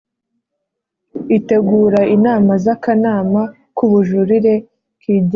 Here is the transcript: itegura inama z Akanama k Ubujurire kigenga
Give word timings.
itegura 1.37 2.01
inama 2.15 2.53
z 2.63 2.65
Akanama 2.75 3.41
k 3.75 3.77
Ubujurire 3.85 4.53
kigenga 5.01 5.29